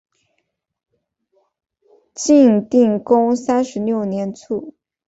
[2.15, 4.73] 晋定公三十六年卒。